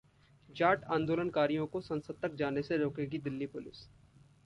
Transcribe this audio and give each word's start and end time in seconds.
जाट 0.49 0.83
आंदोलनकारियों 0.91 1.67
को 1.67 1.81
संसद 1.81 2.15
तक 2.21 2.35
जाने 2.35 2.61
से 2.61 2.77
रोकेगी 2.77 3.17
दिल्ली 3.19 3.45
पुलिस 3.47 3.87